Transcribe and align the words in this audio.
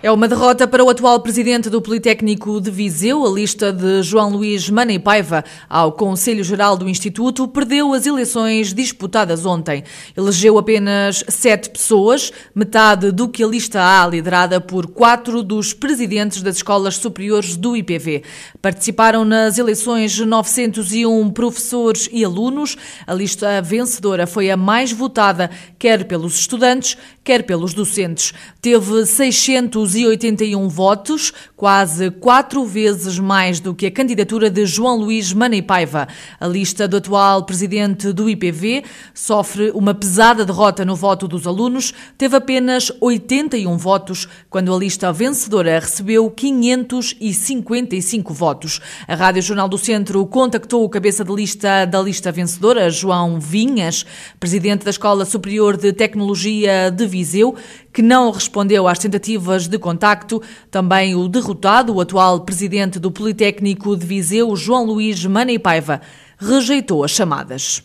É 0.00 0.12
uma 0.12 0.28
derrota 0.28 0.68
para 0.68 0.84
o 0.84 0.88
atual 0.88 1.18
presidente 1.18 1.68
do 1.68 1.82
Politécnico 1.82 2.60
de 2.60 2.70
Viseu. 2.70 3.26
A 3.26 3.30
lista 3.30 3.72
de 3.72 4.00
João 4.00 4.30
Luís 4.30 4.70
Manei 4.70 4.96
Paiva 4.96 5.44
ao 5.68 5.90
Conselho 5.90 6.44
Geral 6.44 6.76
do 6.76 6.88
Instituto 6.88 7.48
perdeu 7.48 7.92
as 7.92 8.06
eleições 8.06 8.72
disputadas 8.72 9.44
ontem. 9.44 9.82
Elegeu 10.16 10.56
apenas 10.56 11.24
sete 11.26 11.68
pessoas, 11.70 12.32
metade 12.54 13.10
do 13.10 13.28
que 13.28 13.42
a 13.42 13.46
lista 13.48 13.82
A, 13.82 14.06
liderada 14.06 14.60
por 14.60 14.86
quatro 14.86 15.42
dos 15.42 15.74
presidentes 15.74 16.42
das 16.42 16.58
escolas 16.58 16.94
superiores 16.94 17.56
do 17.56 17.76
IPV. 17.76 18.22
Participaram 18.62 19.24
nas 19.24 19.58
eleições 19.58 20.16
901 20.16 21.28
professores 21.30 22.08
e 22.12 22.24
alunos. 22.24 22.76
A 23.04 23.12
lista 23.12 23.60
vencedora 23.60 24.28
foi 24.28 24.48
a 24.48 24.56
mais 24.56 24.92
votada, 24.92 25.50
quer 25.76 26.04
pelos 26.04 26.38
estudantes, 26.38 26.96
quer 27.28 27.42
pelos 27.42 27.74
docentes. 27.74 28.32
Teve 28.62 29.04
681 29.04 30.66
votos, 30.66 31.30
quase 31.54 32.10
quatro 32.10 32.64
vezes 32.64 33.18
mais 33.18 33.60
do 33.60 33.74
que 33.74 33.84
a 33.84 33.90
candidatura 33.90 34.48
de 34.48 34.64
João 34.64 34.96
Luís 34.96 35.34
Manei 35.34 35.60
Paiva. 35.60 36.08
A 36.40 36.46
lista 36.46 36.88
do 36.88 36.96
atual 36.96 37.44
presidente 37.44 38.14
do 38.14 38.30
IPV 38.30 38.82
sofre 39.12 39.70
uma 39.74 39.92
pesada 39.92 40.42
derrota 40.42 40.86
no 40.86 40.96
voto 40.96 41.28
dos 41.28 41.46
alunos, 41.46 41.92
teve 42.16 42.34
apenas 42.34 42.90
81 42.98 43.76
votos, 43.76 44.26
quando 44.48 44.74
a 44.74 44.78
lista 44.78 45.12
vencedora 45.12 45.80
recebeu 45.80 46.30
555 46.30 48.32
votos. 48.32 48.80
A 49.06 49.14
Rádio 49.14 49.42
Jornal 49.42 49.68
do 49.68 49.76
Centro 49.76 50.24
contactou 50.24 50.82
o 50.82 50.88
cabeça 50.88 51.22
de 51.22 51.34
lista 51.34 51.84
da 51.84 52.00
lista 52.00 52.32
vencedora, 52.32 52.88
João 52.88 53.38
Vinhas, 53.38 54.06
presidente 54.40 54.86
da 54.86 54.90
Escola 54.90 55.26
Superior 55.26 55.76
de 55.76 55.92
Tecnologia 55.92 56.90
de 56.90 57.17
Viseu, 57.18 57.56
que 57.92 58.00
não 58.00 58.30
respondeu 58.30 58.86
às 58.86 58.98
tentativas 58.98 59.66
de 59.66 59.76
contacto. 59.76 60.40
Também 60.70 61.16
o 61.16 61.28
derrotado, 61.28 61.92
o 61.92 62.00
atual 62.00 62.42
presidente 62.42 63.00
do 63.00 63.10
Politécnico 63.10 63.96
de 63.96 64.06
Viseu, 64.06 64.54
João 64.54 64.84
Luís 64.84 65.24
Manei 65.24 65.58
Paiva, 65.58 66.00
rejeitou 66.38 67.02
as 67.02 67.10
chamadas. 67.10 67.82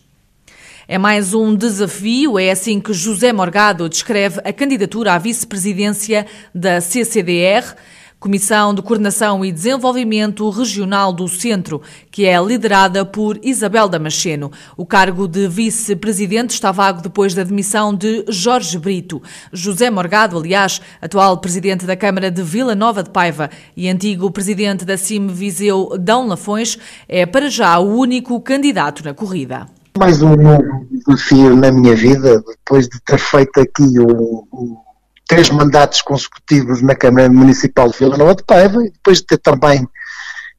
É 0.88 1.00
mais 1.00 1.34
um 1.34 1.56
desafio, 1.56 2.38
é 2.38 2.52
assim 2.52 2.80
que 2.80 2.94
José 2.94 3.34
Morgado 3.34 3.90
descreve 3.90 4.40
a 4.44 4.54
candidatura 4.54 5.14
à 5.14 5.18
vice-presidência 5.18 6.28
da 6.54 6.80
CCDR. 6.80 7.76
Comissão 8.24 8.74
de 8.74 8.82
Coordenação 8.82 9.44
e 9.44 9.52
Desenvolvimento 9.52 10.50
Regional 10.50 11.12
do 11.12 11.28
Centro, 11.28 11.82
que 12.10 12.26
é 12.26 12.42
liderada 12.42 13.04
por 13.04 13.38
Isabel 13.44 13.90
Damasceno. 13.90 14.50
O 14.78 14.86
cargo 14.86 15.28
de 15.28 15.46
vice-presidente 15.50 16.52
está 16.52 16.72
vago 16.72 17.02
depois 17.02 17.34
da 17.34 17.44
demissão 17.44 17.94
de 17.94 18.24
Jorge 18.30 18.80
Brito. 18.80 19.22
José 19.52 19.90
Morgado, 19.90 20.38
aliás, 20.38 20.82
atual 21.02 21.38
presidente 21.40 21.86
da 21.86 21.98
Câmara 21.98 22.32
de 22.32 22.42
Vila 22.42 22.74
Nova 22.74 23.04
de 23.04 23.10
Paiva 23.10 23.50
e 23.76 23.90
antigo 23.90 24.32
presidente 24.32 24.86
da 24.86 24.96
CIM 24.96 25.28
Viseu 25.28 25.98
Dão 26.00 26.26
Lafões, 26.26 26.78
é 27.10 27.26
para 27.26 27.50
já 27.50 27.78
o 27.78 27.94
único 27.94 28.40
candidato 28.40 29.04
na 29.04 29.14
corrida. 29.14 29.66
Mais 29.98 30.22
um 30.22 30.34
novo 30.38 30.88
desafio 30.90 31.58
na 31.58 31.74
minha 31.74 31.94
vida, 31.94 32.42
depois 32.48 32.88
de 32.88 33.02
ter 33.02 33.20
feito 33.20 33.60
aqui 33.60 34.00
o, 34.00 34.48
o 34.50 34.93
três 35.28 35.50
mandatos 35.50 36.02
consecutivos 36.02 36.82
na 36.82 36.96
Câmara 36.96 37.30
Municipal 37.30 37.90
de 37.90 37.98
Vila 37.98 38.18
Nova 38.18 38.36
de 38.36 38.44
Paiva 38.44 38.84
e 38.84 38.92
depois 38.92 39.20
de 39.20 39.26
ter 39.26 39.38
também 39.38 39.88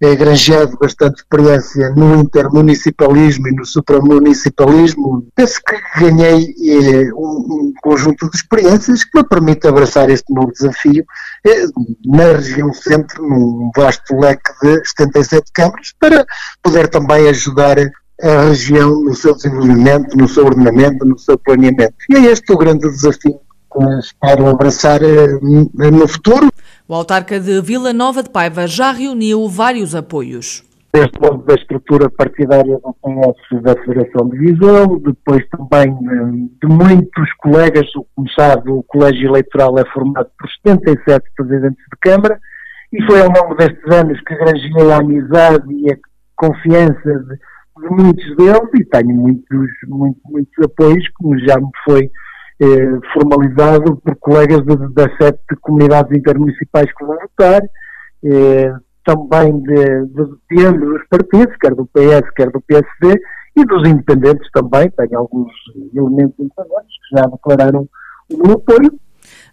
eh, 0.01 0.17
granjeado 0.17 0.77
bastante 0.79 1.19
experiência 1.19 1.91
no 1.91 2.17
intermunicipalismo 2.17 3.48
e 3.48 3.53
no 3.53 3.65
supramunicipalismo, 3.65 5.27
penso 5.34 5.61
que 5.65 6.01
ganhei 6.01 6.55
eh, 6.62 7.12
um, 7.15 7.71
um, 7.71 7.73
conjunto 7.83 8.29
de 8.29 8.37
experiências 8.37 9.05
que 9.05 9.19
me 9.19 9.27
permite 9.27 9.66
abraçar 9.69 10.11
este 10.11 10.34
novo 10.34 10.53
desafio 10.53 11.05
eh, 11.47 11.67
na 12.05 12.33
região 12.33 12.72
centro, 12.72 13.22
num 13.22 13.71
vasto 13.75 14.19
leque 14.19 14.50
de 14.62 14.83
77 14.88 15.53
câmaras, 15.53 15.93
para 15.99 16.27
poder 16.62 16.88
também 16.88 17.28
ajudar 17.28 17.78
a 18.22 18.49
região 18.49 19.00
no 19.00 19.15
seu 19.15 19.34
desenvolvimento, 19.34 20.17
no 20.17 20.28
seu 20.28 20.44
ordenamento, 20.44 21.05
no 21.05 21.19
seu 21.19 21.38
planeamento. 21.38 21.94
E 22.11 22.17
é 22.17 22.21
este 22.27 22.53
o 22.53 22.59
grande 22.59 22.88
desafio 22.88 23.41
espero 23.99 24.49
abraçar 24.49 25.03
eh, 25.03 25.27
no 25.91 26.07
futuro. 26.09 26.49
O 26.87 26.95
autarca 26.95 27.41
de 27.41 27.61
Vila 27.61 27.93
Nova 27.93 28.23
de 28.23 28.31
Paiva 28.31 28.67
já 28.67 28.93
reuniu 28.93 29.49
vários 29.49 29.95
apoios. 29.95 30.62
Desde 30.93 31.19
logo 31.19 31.43
da 31.43 31.55
estrutura 31.55 32.09
partidária 32.09 32.79
do 32.79 32.95
PS 32.95 33.62
da 33.62 33.75
Federação 33.83 34.29
de 34.29 34.39
Visão, 34.39 35.01
depois 35.01 35.45
também 35.49 35.91
eh, 35.91 36.49
de 36.62 36.73
muitos 36.73 37.33
colegas, 37.39 37.87
como 38.15 38.31
sabe, 38.31 38.71
o 38.71 38.83
colégio 38.85 39.29
eleitoral 39.29 39.79
é 39.79 39.85
formado 39.93 40.29
por 40.39 40.49
77 40.65 41.25
presidentes 41.37 41.85
de 41.91 41.99
Câmara, 42.01 42.39
e 42.93 43.03
foi 43.06 43.21
ao 43.21 43.29
longo 43.29 43.55
destes 43.56 43.93
anos 43.93 44.21
que 44.21 44.37
granjeei 44.37 44.93
a 44.93 44.99
amizade 44.99 45.65
e 45.73 45.93
a 45.93 45.97
confiança 46.37 47.03
de, 47.03 47.83
de 47.83 47.91
muitos 47.91 48.37
deles, 48.37 48.71
e 48.75 48.85
tenho 48.85 49.17
muitos, 49.17 49.69
muitos, 49.89 50.23
muitos 50.27 50.65
apoios, 50.65 51.09
como 51.15 51.39
já 51.41 51.56
me 51.56 51.71
foi 51.85 52.11
eh, 52.60 52.98
formalizado 53.12 53.97
por 53.97 54.16
colegas 54.16 54.65
de, 54.65 54.94
das 54.94 55.16
sete 55.16 55.38
comunidades 55.60 56.16
intermunicipais 56.16 56.92
que 56.94 57.04
vão 57.04 57.19
votar, 57.19 57.62
eh, 58.25 58.72
também 59.04 59.60
de, 59.62 60.06
de, 60.06 60.25
de 60.50 60.66
ambos 60.66 61.00
os 61.00 61.09
partidos, 61.09 61.54
quer 61.60 61.75
do 61.75 61.87
PS, 61.87 62.31
quer 62.34 62.50
do 62.50 62.60
PSD, 62.62 63.20
e 63.56 63.64
dos 63.64 63.88
independentes 63.88 64.48
também, 64.53 64.91
tem 64.91 65.14
alguns 65.14 65.53
elementos 65.94 66.38
independentes 66.38 66.97
que 67.09 67.19
já 67.19 67.26
declararam 67.26 67.88
o 68.31 68.53
apoio, 68.53 68.98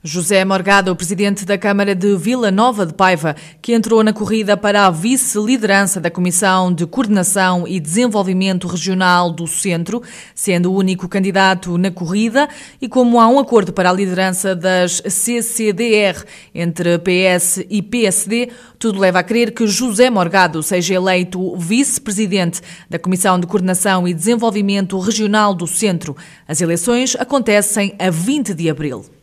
José 0.03 0.43
Morgado, 0.43 0.95
presidente 0.95 1.45
da 1.45 1.59
Câmara 1.59 1.93
de 1.93 2.17
Vila 2.17 2.49
Nova 2.49 2.87
de 2.87 2.93
Paiva, 2.93 3.35
que 3.61 3.71
entrou 3.71 4.03
na 4.03 4.11
corrida 4.11 4.57
para 4.57 4.87
a 4.87 4.89
vice-liderança 4.89 6.01
da 6.01 6.09
Comissão 6.09 6.73
de 6.73 6.87
Coordenação 6.87 7.67
e 7.67 7.79
Desenvolvimento 7.79 8.67
Regional 8.67 9.31
do 9.31 9.45
Centro, 9.45 10.01
sendo 10.33 10.71
o 10.71 10.75
único 10.75 11.07
candidato 11.07 11.77
na 11.77 11.91
corrida, 11.91 12.49
e 12.81 12.89
como 12.89 13.19
há 13.19 13.27
um 13.27 13.37
acordo 13.37 13.71
para 13.71 13.91
a 13.91 13.93
liderança 13.93 14.55
das 14.55 15.03
CCDR 15.05 16.25
entre 16.55 16.97
PS 16.97 17.63
e 17.69 17.83
PSD, 17.83 18.49
tudo 18.79 18.99
leva 18.99 19.19
a 19.19 19.23
crer 19.23 19.53
que 19.53 19.67
José 19.67 20.09
Morgado 20.09 20.63
seja 20.63 20.95
eleito 20.95 21.55
vice-presidente 21.57 22.59
da 22.89 22.97
Comissão 22.97 23.39
de 23.39 23.45
Coordenação 23.45 24.07
e 24.07 24.15
Desenvolvimento 24.15 24.97
Regional 24.97 25.53
do 25.53 25.67
Centro. 25.67 26.17
As 26.47 26.59
eleições 26.59 27.15
acontecem 27.19 27.93
a 27.99 28.09
20 28.09 28.55
de 28.55 28.67
abril. 28.67 29.20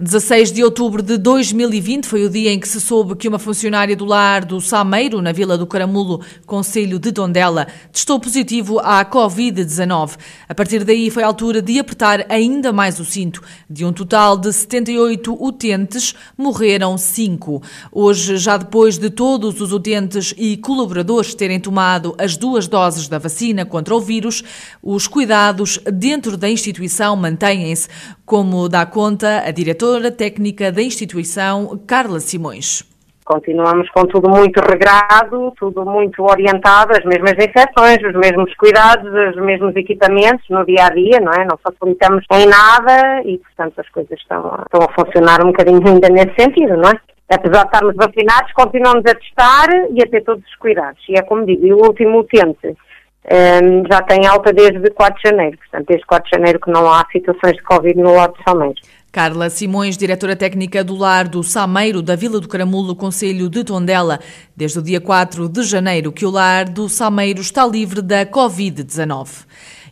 16 0.00 0.50
de 0.50 0.64
outubro 0.64 1.00
de 1.00 1.16
2020 1.16 2.06
foi 2.06 2.24
o 2.24 2.30
dia 2.30 2.52
em 2.52 2.58
que 2.58 2.66
se 2.66 2.80
soube 2.80 3.14
que 3.14 3.28
uma 3.28 3.38
funcionária 3.38 3.94
do 3.94 4.04
lar 4.04 4.44
do 4.44 4.60
Sameiro, 4.60 5.22
na 5.22 5.30
Vila 5.30 5.56
do 5.56 5.68
Caramulo, 5.68 6.20
Conselho 6.44 6.98
de 6.98 7.12
Tondela, 7.12 7.68
testou 7.92 8.18
positivo 8.18 8.80
à 8.80 9.04
Covid-19. 9.04 10.16
A 10.48 10.54
partir 10.54 10.82
daí 10.82 11.10
foi 11.10 11.22
a 11.22 11.28
altura 11.28 11.62
de 11.62 11.78
apertar 11.78 12.26
ainda 12.28 12.72
mais 12.72 12.98
o 12.98 13.04
cinto. 13.04 13.40
De 13.70 13.84
um 13.84 13.92
total 13.92 14.36
de 14.36 14.52
78 14.52 15.38
utentes, 15.40 16.12
morreram 16.36 16.98
5. 16.98 17.62
Hoje, 17.92 18.36
já 18.36 18.56
depois 18.56 18.98
de 18.98 19.10
todos 19.10 19.60
os 19.60 19.72
utentes 19.72 20.34
e 20.36 20.56
colaboradores 20.56 21.36
terem 21.36 21.60
tomado 21.60 22.16
as 22.18 22.36
duas 22.36 22.66
doses 22.66 23.06
da 23.06 23.18
vacina 23.18 23.64
contra 23.64 23.94
o 23.94 24.00
vírus, 24.00 24.42
os 24.82 25.06
cuidados 25.06 25.78
dentro 25.92 26.36
da 26.36 26.48
instituição 26.48 27.14
mantêm-se, 27.14 27.88
como 28.26 28.68
dá 28.68 28.84
conta 28.84 29.44
a 29.46 29.50
diretora 29.52 29.83
diretora 29.84 30.10
técnica 30.10 30.72
da 30.72 30.80
instituição, 30.80 31.78
Carla 31.86 32.18
Simões. 32.18 32.82
Continuamos 33.22 33.88
com 33.90 34.06
tudo 34.06 34.28
muito 34.30 34.60
regrado, 34.60 35.52
tudo 35.58 35.84
muito 35.84 36.22
orientado, 36.22 36.92
as 36.92 37.04
mesmas 37.04 37.32
infecções, 37.32 37.98
os 38.02 38.14
mesmos 38.14 38.54
cuidados, 38.56 39.06
os 39.06 39.42
mesmos 39.42 39.76
equipamentos 39.76 40.44
no 40.48 40.64
dia 40.64 40.86
a 40.86 40.90
dia, 40.90 41.20
não 41.20 41.32
é? 41.32 41.44
Não 41.44 41.58
facilitamos 41.58 42.24
em 42.32 42.46
nada 42.46 43.22
e, 43.24 43.38
portanto, 43.38 43.78
as 43.78 43.88
coisas 43.90 44.18
estão 44.18 44.46
a, 44.46 44.62
estão 44.62 44.80
a 44.82 44.92
funcionar 44.92 45.42
um 45.42 45.48
bocadinho 45.48 45.80
ainda 45.88 46.08
nesse 46.08 46.34
sentido, 46.38 46.76
não 46.76 46.90
é? 46.90 47.00
Apesar 47.30 47.62
de 47.62 47.66
estarmos 47.66 47.96
vacinados, 47.96 48.52
continuamos 48.52 49.04
a 49.06 49.14
testar 49.14 49.68
e 49.90 50.02
a 50.02 50.06
ter 50.06 50.22
todos 50.22 50.44
os 50.44 50.56
cuidados. 50.56 51.02
E 51.08 51.18
é 51.18 51.22
como 51.22 51.46
digo, 51.46 51.66
e 51.66 51.72
o 51.72 51.78
último 51.78 52.20
utente 52.20 52.68
um, 52.68 53.84
já 53.90 54.02
tem 54.02 54.26
alta 54.26 54.52
desde 54.52 54.90
4 54.90 55.22
de 55.22 55.30
janeiro, 55.30 55.56
portanto, 55.58 55.86
desde 55.88 56.06
4 56.06 56.30
de 56.30 56.36
janeiro 56.36 56.60
que 56.60 56.70
não 56.70 56.90
há 56.90 57.06
situações 57.10 57.56
de 57.56 57.62
Covid 57.62 57.98
no 57.98 58.14
lado 58.14 58.34
de 58.34 58.42
Salmeiros. 58.44 59.03
Carla 59.14 59.48
Simões, 59.48 59.96
diretora 59.96 60.34
técnica 60.34 60.82
do 60.82 60.96
Lar 60.96 61.28
do 61.28 61.40
Sameiro, 61.44 62.02
da 62.02 62.16
Vila 62.16 62.40
do 62.40 62.48
Caramulo, 62.48 62.96
Conselho 62.96 63.48
de 63.48 63.62
Tondela. 63.62 64.18
Desde 64.56 64.80
o 64.80 64.82
dia 64.82 65.00
4 65.00 65.48
de 65.48 65.62
janeiro 65.62 66.10
que 66.10 66.26
o 66.26 66.30
Lar 66.30 66.68
do 66.68 66.88
Sameiro 66.88 67.40
está 67.40 67.64
livre 67.64 68.02
da 68.02 68.26
Covid-19 68.26 69.44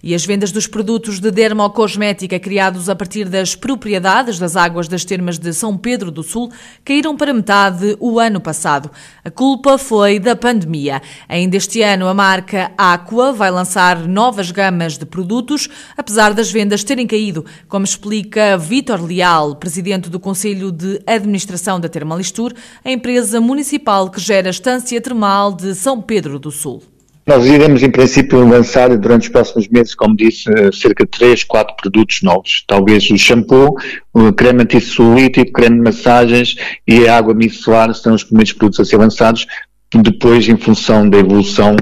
e 0.02 0.14
as 0.14 0.24
vendas 0.26 0.50
dos 0.50 0.66
produtos 0.66 1.20
de 1.20 1.30
dermocosmética 1.30 2.38
criados 2.38 2.88
a 2.88 2.96
partir 2.96 3.28
das 3.28 3.54
propriedades 3.54 4.38
das 4.38 4.56
águas 4.56 4.88
das 4.88 5.04
termas 5.04 5.38
de 5.38 5.52
São 5.52 5.76
Pedro 5.76 6.10
do 6.10 6.22
Sul 6.22 6.50
caíram 6.84 7.16
para 7.16 7.32
metade 7.32 7.96
o 8.00 8.18
ano 8.18 8.40
passado. 8.40 8.90
A 9.24 9.30
culpa 9.30 9.78
foi 9.78 10.18
da 10.18 10.34
pandemia. 10.34 11.00
Ainda 11.28 11.56
este 11.56 11.82
ano, 11.82 12.08
a 12.08 12.14
marca 12.14 12.72
Aqua 12.76 13.32
vai 13.32 13.50
lançar 13.50 14.08
novas 14.08 14.50
gamas 14.50 14.98
de 14.98 15.06
produtos, 15.06 15.68
apesar 15.96 16.34
das 16.34 16.50
vendas 16.50 16.82
terem 16.82 17.06
caído, 17.06 17.44
como 17.68 17.84
explica 17.84 18.58
Vítor 18.58 19.00
Leal, 19.00 19.54
presidente 19.56 20.10
do 20.10 20.18
Conselho 20.18 20.72
de 20.72 21.00
Administração 21.06 21.78
da 21.78 21.88
Termalistur, 21.88 22.52
a 22.84 22.90
empresa 22.90 23.40
municipal 23.40 24.10
que 24.10 24.20
gera 24.20 24.48
a 24.48 24.50
estância 24.50 25.00
termal 25.00 25.52
de 25.52 25.74
São 25.74 26.00
Pedro 26.00 26.38
do 26.38 26.50
Sul. 26.50 26.91
Nós 27.24 27.46
iremos, 27.46 27.82
em 27.82 27.90
princípio, 27.90 28.44
lançar 28.46 28.96
durante 28.98 29.22
os 29.22 29.28
próximos 29.28 29.68
meses, 29.68 29.94
como 29.94 30.16
disse, 30.16 30.44
cerca 30.72 31.04
de 31.04 31.10
3, 31.10 31.44
4 31.44 31.76
produtos 31.76 32.20
novos. 32.22 32.64
Talvez 32.66 33.08
o 33.10 33.16
shampoo, 33.16 33.76
o 34.12 34.32
creme 34.32 34.62
antissolítico, 34.62 35.52
creme 35.52 35.76
de 35.76 35.82
massagens 35.82 36.56
e 36.86 37.06
a 37.06 37.16
água 37.16 37.32
micelar 37.32 37.94
serão 37.94 38.16
os 38.16 38.24
primeiros 38.24 38.52
produtos 38.52 38.80
a 38.80 38.84
ser 38.84 38.96
lançados. 38.96 39.46
Depois, 39.94 40.48
em 40.48 40.56
função 40.56 41.08
da 41.08 41.18
evolução 41.18 41.76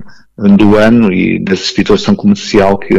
do 0.49 0.77
ano 0.77 1.13
e 1.13 1.39
da 1.39 1.55
situação 1.55 2.15
comercial 2.15 2.79
que, 2.79 2.95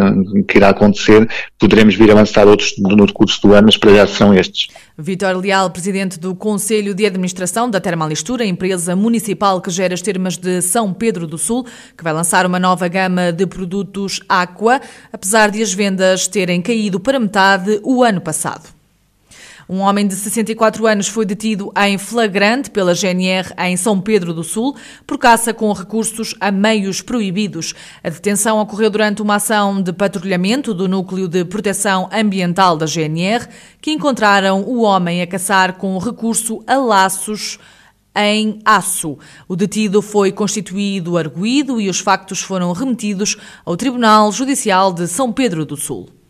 que, 0.47 0.57
irá 0.57 0.69
acontecer, 0.69 1.27
poderemos 1.57 1.95
vir 1.95 2.11
a 2.11 2.13
lançar 2.13 2.47
outros 2.47 2.75
no 2.77 3.11
curso 3.11 3.41
do 3.41 3.53
ano, 3.53 3.65
mas 3.65 3.77
para 3.77 3.95
já 3.95 4.07
são 4.07 4.33
estes. 4.33 4.67
Vitor 4.97 5.35
Leal, 5.35 5.69
presidente 5.71 6.19
do 6.19 6.35
Conselho 6.35 6.93
de 6.93 7.05
Administração 7.05 7.69
da 7.69 7.79
Termalistura, 7.79 8.45
empresa 8.45 8.95
municipal 8.95 9.59
que 9.59 9.71
gera 9.71 9.93
as 9.93 10.01
termas 10.01 10.37
de 10.37 10.61
São 10.61 10.93
Pedro 10.93 11.25
do 11.25 11.37
Sul, 11.37 11.65
que 11.97 12.03
vai 12.03 12.13
lançar 12.13 12.45
uma 12.45 12.59
nova 12.59 12.87
gama 12.87 13.31
de 13.31 13.47
produtos 13.47 14.19
Aqua, 14.29 14.79
apesar 15.11 15.49
de 15.49 15.63
as 15.63 15.73
vendas 15.73 16.27
terem 16.27 16.61
caído 16.61 16.99
para 16.99 17.19
metade 17.19 17.79
o 17.83 18.03
ano 18.03 18.21
passado. 18.21 18.80
Um 19.73 19.79
homem 19.79 20.05
de 20.05 20.13
64 20.15 20.85
anos 20.85 21.07
foi 21.07 21.25
detido 21.25 21.71
em 21.77 21.97
flagrante 21.97 22.69
pela 22.69 22.93
GNR 22.93 23.53
em 23.57 23.77
São 23.77 24.01
Pedro 24.01 24.33
do 24.33 24.43
Sul 24.43 24.75
por 25.07 25.17
caça 25.17 25.53
com 25.53 25.71
recursos 25.71 26.35
a 26.41 26.51
meios 26.51 27.01
proibidos. 27.01 27.73
A 28.03 28.09
detenção 28.09 28.59
ocorreu 28.59 28.89
durante 28.89 29.21
uma 29.21 29.35
ação 29.35 29.81
de 29.81 29.93
patrulhamento 29.93 30.73
do 30.73 30.89
Núcleo 30.89 31.25
de 31.25 31.45
Proteção 31.45 32.09
Ambiental 32.11 32.75
da 32.75 32.85
GNR, 32.85 33.47
que 33.79 33.91
encontraram 33.91 34.61
o 34.63 34.81
homem 34.81 35.21
a 35.21 35.27
caçar 35.27 35.77
com 35.77 35.97
recurso 35.99 36.61
a 36.67 36.75
laços 36.75 37.57
em 38.13 38.59
Aço. 38.65 39.17
O 39.47 39.55
detido 39.55 40.01
foi 40.01 40.33
constituído 40.33 41.17
arguído 41.17 41.79
e 41.79 41.89
os 41.89 42.01
factos 42.01 42.41
foram 42.41 42.73
remetidos 42.73 43.37
ao 43.63 43.77
Tribunal 43.77 44.33
Judicial 44.33 44.91
de 44.91 45.07
São 45.07 45.31
Pedro 45.31 45.65
do 45.65 45.77
Sul. 45.77 46.20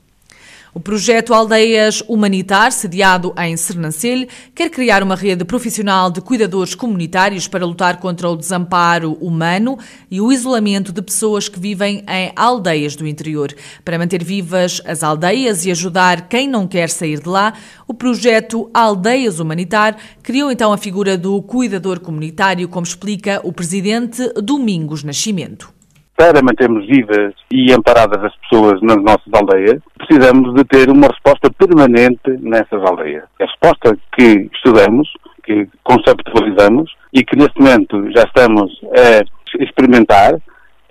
O 0.74 0.80
projeto 0.80 1.34
Aldeias 1.34 2.02
Humanitar, 2.08 2.72
sediado 2.72 3.34
em 3.38 3.58
Sernancelho, 3.58 4.26
quer 4.56 4.70
criar 4.70 5.04
uma 5.04 5.18
rede 5.18 5.44
profissional 5.44 6.10
de 6.10 6.22
cuidadores 6.22 6.74
comunitários 6.74 7.46
para 7.46 7.66
lutar 7.66 7.98
contra 7.98 8.30
o 8.30 8.38
desamparo 8.38 9.18
humano 9.20 9.78
e 10.10 10.22
o 10.22 10.32
isolamento 10.32 10.94
de 10.94 11.02
pessoas 11.02 11.50
que 11.50 11.60
vivem 11.60 12.06
em 12.08 12.32
aldeias 12.38 12.96
do 12.96 13.06
interior. 13.06 13.54
Para 13.84 14.00
manter 14.00 14.24
vivas 14.24 14.82
as 14.86 15.04
aldeias 15.04 15.66
e 15.66 15.72
ajudar 15.72 16.30
quem 16.30 16.48
não 16.48 16.66
quer 16.66 16.90
sair 16.90 17.20
de 17.20 17.28
lá, 17.28 17.54
o 17.86 17.94
projeto 17.94 18.72
Aldeias 18.74 19.42
Humanitar 19.42 19.98
criou 20.24 20.50
então 20.50 20.72
a 20.72 20.78
figura 20.78 21.18
do 21.18 21.42
cuidador 21.42 22.00
comunitário, 22.00 22.70
como 22.70 22.86
explica 22.86 23.42
o 23.44 23.52
presidente 23.52 24.26
Domingos 24.42 25.04
Nascimento 25.04 25.81
para 26.22 26.40
mantermos 26.44 26.86
vivas 26.86 27.34
e 27.50 27.74
amparadas 27.74 28.24
as 28.24 28.36
pessoas 28.42 28.80
nas 28.84 28.98
nossas 28.98 29.34
aldeias, 29.34 29.82
precisamos 29.98 30.54
de 30.54 30.64
ter 30.66 30.88
uma 30.88 31.08
resposta 31.08 31.50
permanente 31.50 32.30
nessas 32.42 32.80
aldeias. 32.80 33.24
A 33.40 33.46
resposta 33.46 33.98
que 34.16 34.48
estudamos, 34.54 35.12
que 35.44 35.68
conceptualizamos 35.84 36.94
e 37.12 37.24
que 37.26 37.36
neste 37.36 37.60
momento 37.60 38.08
já 38.12 38.22
estamos 38.22 38.70
a 38.94 39.64
experimentar 39.64 40.36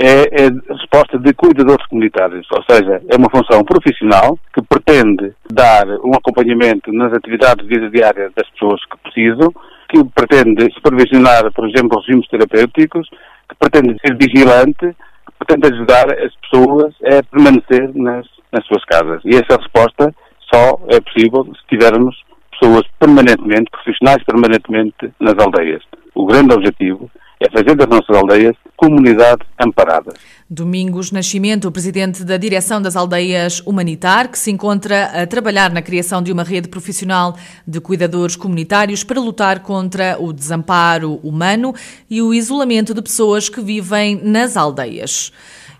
é, 0.01 0.23
a 0.35 0.75
resposta 0.75 1.17
de 1.17 1.33
cuidadores 1.35 1.87
comunitários, 1.87 2.49
ou 2.51 2.65
seja, 2.69 3.01
é 3.09 3.17
uma 3.17 3.31
função 3.31 3.63
profissional 3.63 4.37
que 4.53 4.63
pretende 4.63 5.33
dar 5.49 5.87
um 6.03 6.13
acompanhamento 6.13 6.91
nas 6.93 7.13
atividades 7.13 7.69
de 7.69 7.73
vida 7.73 7.89
diária 7.89 8.33
das 8.35 8.51
pessoas 8.51 8.81
que 8.87 8.99
precisam, 8.99 9.53
que 9.89 10.03
pretende 10.13 10.75
supervisionar, 10.75 11.53
por 11.53 11.69
exemplo, 11.69 12.01
regimes 12.01 12.27
terapêuticos, 12.27 13.09
que 13.49 13.55
pretende 13.57 13.97
ser 14.05 14.17
vigilante 14.17 14.97
portanto, 15.41 15.73
ajudar 15.73 16.13
as 16.13 16.33
pessoas 16.37 16.95
a 17.05 17.23
permanecer 17.23 17.91
nas, 17.95 18.27
nas 18.53 18.65
suas 18.67 18.85
casas. 18.85 19.23
E 19.25 19.31
essa 19.31 19.59
resposta 19.59 20.15
só 20.53 20.79
é 20.89 21.01
possível 21.01 21.47
se 21.47 21.67
tivermos 21.69 22.15
pessoas 22.53 22.83
permanentemente, 22.99 23.71
profissionais 23.71 24.23
permanentemente 24.25 25.13
nas 25.19 25.35
aldeias. 25.39 25.83
O 26.15 26.27
grande 26.27 26.55
objetivo 26.55 27.11
é 27.41 27.51
fazer 27.51 27.75
das 27.75 27.89
nossas 27.89 28.15
aldeias 28.15 28.55
comunidades 28.77 29.47
amparadas. 29.59 30.15
Domingos 30.49 31.11
Nascimento, 31.11 31.73
presidente 31.73 32.23
da 32.23 32.37
Direção 32.37 32.83
das 32.83 32.97
Aldeias 32.97 33.61
Humanitar, 33.61 34.29
que 34.29 34.39
se 34.39 34.51
encontra 34.51 35.23
a 35.23 35.27
trabalhar 35.27 35.71
na 35.71 35.81
criação 35.81 36.23
de 36.23 36.31
uma 36.31 36.43
rede 36.43 36.69
profissional 36.69 37.37
de 37.67 37.81
cuidadores 37.81 38.37
comunitários 38.37 39.03
para 39.03 39.21
lutar 39.21 39.61
contra 39.61 40.19
o 40.21 40.33
desamparo 40.33 41.15
humano 41.23 41.75
e 42.11 42.21
o 42.21 42.35
isolamento 42.35 42.93
de 42.93 43.01
pessoas 43.01 43.49
que 43.49 43.61
vivem 43.61 44.21
nas 44.23 44.57
aldeias. 44.57 45.33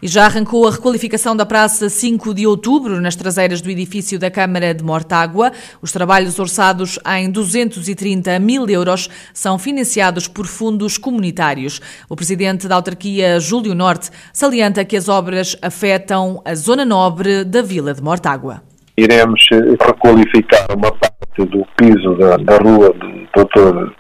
E 0.03 0.09
já 0.09 0.25
arrancou 0.25 0.67
a 0.67 0.71
requalificação 0.71 1.37
da 1.37 1.45
Praça 1.45 1.91
5 1.91 2.33
de 2.33 2.47
Outubro, 2.47 3.03
nas 3.03 3.15
traseiras 3.15 3.61
do 3.61 3.69
edifício 3.69 4.19
da 4.19 4.31
Câmara 4.31 4.73
de 4.73 4.83
Mortágua. 4.83 5.53
Os 5.83 5.93
trabalhos 5.93 6.39
orçados 6.39 6.99
em 7.19 7.31
230 7.31 8.39
mil 8.39 8.67
euros 8.67 9.11
são 9.35 9.59
financiados 9.59 10.27
por 10.27 10.47
fundos 10.47 10.97
comunitários. 10.97 11.83
O 12.09 12.17
presidente 12.17 12.67
da 12.67 12.77
autarquia, 12.77 13.39
Júlio 13.39 13.75
Norte, 13.75 14.09
salienta 14.33 14.87
que 14.87 14.97
as 14.97 15.07
obras 15.07 15.55
afetam 15.61 16.41
a 16.47 16.55
zona 16.55 16.87
nobre 16.87 17.45
da 17.45 17.61
Vila 17.61 17.93
de 17.93 18.03
Mortágua. 18.03 18.63
Iremos 18.97 19.47
requalificar 19.51 20.67
uma 20.75 20.93
parte 20.93 21.45
do 21.45 21.67
piso 21.77 22.15
da, 22.15 22.39
da 22.39 22.57
rua 22.57 22.95
de 22.95 23.29
Doutor 23.35 23.95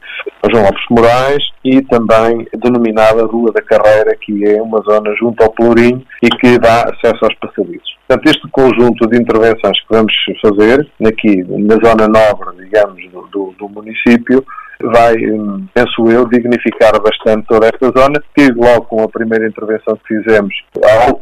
João 0.50 0.64
Lopes 0.64 0.84
Moraes 0.90 1.42
e 1.64 1.82
também 1.82 2.46
denominada 2.56 3.26
Rua 3.26 3.52
da 3.52 3.62
Carreira, 3.62 4.16
que 4.20 4.44
é 4.46 4.60
uma 4.62 4.80
zona 4.82 5.14
junto 5.16 5.42
ao 5.42 5.52
Pelourinho 5.52 6.02
e 6.22 6.28
que 6.28 6.58
dá 6.58 6.84
acesso 6.84 7.24
aos 7.24 7.34
passadiços. 7.36 7.90
Portanto, 8.06 8.28
este 8.28 8.48
conjunto 8.48 9.06
de 9.08 9.20
intervenções 9.20 9.78
que 9.80 9.86
vamos 9.90 10.12
fazer 10.42 10.88
aqui 11.06 11.44
na 11.48 11.76
zona 11.76 12.08
nobre, 12.08 12.64
digamos, 12.64 13.00
do, 13.12 13.22
do, 13.28 13.54
do 13.58 13.68
município, 13.68 14.44
vai, 14.82 15.14
hum, 15.14 15.66
penso 15.74 16.10
eu, 16.10 16.26
dignificar 16.26 16.92
bastante 17.00 17.46
toda 17.46 17.66
esta 17.66 17.92
zona. 17.96 18.20
Tive 18.36 18.58
logo 18.58 18.86
com 18.86 19.02
a 19.02 19.08
primeira 19.08 19.46
intervenção 19.46 19.96
que 19.96 20.16
fizemos 20.16 20.54
ao 20.82 21.20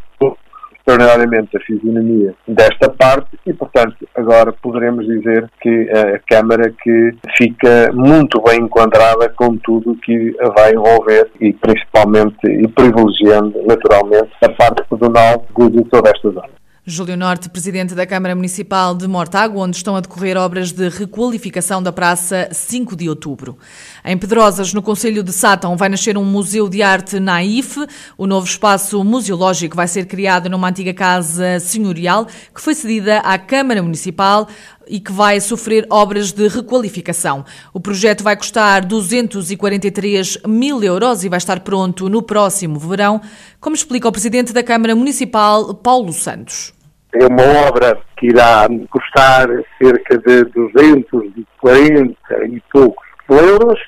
extraordinariamente 0.89 1.57
a 1.57 1.61
fisionomia 1.61 2.35
desta 2.47 2.89
parte 2.89 3.39
e, 3.47 3.53
portanto, 3.53 3.97
agora 4.15 4.53
poderemos 4.53 5.07
dizer 5.07 5.49
que 5.61 5.89
a 5.91 6.19
Câmara 6.27 6.73
que 6.83 7.11
fica 7.37 7.91
muito 7.93 8.41
bem 8.43 8.63
enquadrada 8.63 9.29
com 9.31 9.57
tudo 9.59 9.97
que 9.97 10.35
a 10.41 10.49
vai 10.51 10.73
envolver 10.73 11.31
e 11.41 11.53
principalmente 11.53 12.47
e 12.47 12.67
privilegiando 12.69 13.63
naturalmente 13.67 14.31
a 14.43 14.49
parte 14.51 14.83
pedonal 14.89 15.45
de 15.71 15.85
toda 15.85 16.11
esta 16.11 16.31
zona. 16.31 16.58
Júlio 16.91 17.19
Norte, 17.19 17.51
presidente 17.51 17.95
da 17.95 18.07
Câmara 18.07 18.35
Municipal 18.35 18.95
de 18.95 19.07
Mortágua, 19.07 19.63
onde 19.63 19.77
estão 19.77 19.95
a 19.95 20.01
decorrer 20.01 20.39
obras 20.39 20.73
de 20.73 20.89
requalificação 20.89 21.83
da 21.83 21.93
Praça 21.93 22.49
5 22.51 22.97
de 22.97 23.11
Outubro. 23.11 23.59
Em 24.03 24.17
Pedrosas, 24.17 24.73
no 24.73 24.81
Conselho 24.81 25.23
de 25.23 25.31
Sátão, 25.31 25.77
vai 25.77 25.91
nascer 25.91 26.17
um 26.17 26.25
Museu 26.25 26.67
de 26.67 26.83
Arte 26.83 27.21
Naif. 27.21 27.77
O 28.17 28.27
novo 28.27 28.47
espaço 28.47 29.05
museológico 29.05 29.77
vai 29.77 29.87
ser 29.87 30.07
criado 30.07 30.49
numa 30.49 30.71
antiga 30.71 30.95
casa 30.95 31.61
senhorial 31.61 32.27
que 32.55 32.61
foi 32.61 32.75
cedida 32.75 33.19
à 33.19 33.37
Câmara 33.37 33.83
Municipal 33.83 34.49
e 34.87 34.99
que 34.99 35.13
vai 35.13 35.43
sofrer 35.43 35.87
obras 35.91 36.33
de 36.33 36.49
requalificação. 36.49 37.45
O 37.71 37.81
projeto 37.81 38.25
vai 38.25 38.35
custar 38.35 38.87
243 38.87 40.39
mil 40.47 40.83
euros 40.83 41.23
e 41.23 41.29
vai 41.29 41.37
estar 41.37 41.61
pronto 41.61 42.09
no 42.09 42.23
próximo 42.23 42.79
verão, 42.79 43.21
como 43.61 43.77
explica 43.77 44.09
o 44.09 44.13
Presidente 44.13 44.55
da 44.55 44.63
Câmara 44.63 44.97
Municipal, 44.97 45.75
Paulo 45.75 46.15
Santos. 46.15 46.78
É 47.15 47.27
uma 47.27 47.69
obra 47.69 47.99
que 48.17 48.27
irá 48.27 48.67
custar 48.91 49.49
cerca 49.81 50.19
de 50.19 50.45
240 50.45 52.15
e 52.47 52.63
poucos 52.71 53.07
euros, 53.29 53.81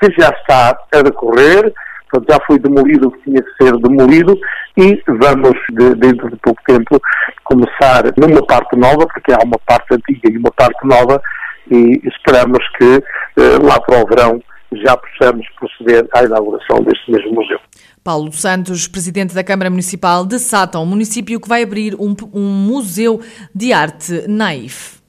que 0.00 0.10
já 0.20 0.30
está 0.30 0.76
a 0.92 1.02
decorrer, 1.02 1.72
portanto 2.10 2.32
já 2.32 2.38
foi 2.46 2.58
demolido 2.58 3.08
o 3.08 3.12
que 3.12 3.22
tinha 3.22 3.42
que 3.42 3.64
ser 3.64 3.76
demolido 3.78 4.38
e 4.76 5.00
vamos, 5.06 5.56
de, 5.70 5.94
dentro 5.94 6.28
de 6.30 6.36
pouco 6.36 6.60
tempo, 6.66 7.00
começar 7.44 8.04
numa 8.16 8.44
parte 8.44 8.76
nova, 8.76 9.06
porque 9.06 9.32
há 9.32 9.38
uma 9.44 9.58
parte 9.64 9.94
antiga 9.94 10.32
e 10.32 10.36
uma 10.36 10.50
parte 10.50 10.84
nova, 10.84 11.22
e 11.70 12.00
esperamos 12.08 12.58
que 12.76 12.96
eh, 13.36 13.58
lá 13.62 13.80
para 13.80 14.02
o 14.02 14.06
verão 14.06 14.42
já 14.72 14.96
possamos 14.96 15.46
proceder 15.58 16.06
à 16.12 16.24
inauguração 16.24 16.82
deste 16.82 17.10
mesmo 17.10 17.34
museu. 17.34 17.58
Paulo 18.04 18.30
Santos, 18.34 18.86
presidente 18.86 19.32
da 19.34 19.42
Câmara 19.42 19.70
Municipal 19.70 20.26
de 20.26 20.38
Sátão, 20.38 20.84
município 20.84 21.40
que 21.40 21.48
vai 21.48 21.62
abrir 21.62 21.94
um, 21.94 22.14
um 22.34 22.50
museu 22.50 23.22
de 23.54 23.72
arte 23.72 24.28
naif. 24.28 25.03